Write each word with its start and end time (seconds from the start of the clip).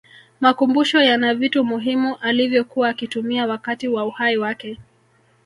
makumbusho 0.41 1.01
yana 1.01 1.33
vitu 1.35 1.63
muhimu 1.63 2.15
alivyokuwa 2.15 2.89
akitumia 2.89 3.47
wakati 3.47 3.87
wa 3.87 4.05
uhai 4.05 4.37
wake 4.37 4.77